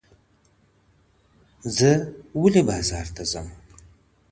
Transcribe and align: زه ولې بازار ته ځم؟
زه 1.77 1.91
ولې 2.41 2.61
بازار 2.69 3.07
ته 3.15 3.23
ځم؟ 3.31 3.47